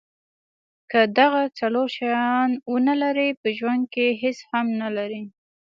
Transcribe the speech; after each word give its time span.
که 0.91 0.99
دغه 1.17 1.41
څلور 1.59 1.87
شیان 1.97 2.49
ونلرئ 2.73 3.29
په 3.41 3.47
ژوند 3.57 3.83
کې 3.93 4.05
هیڅ 4.21 4.37
هم 4.51 4.65
نلرئ. 4.81 5.23